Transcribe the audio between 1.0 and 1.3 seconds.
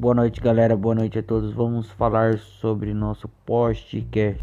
a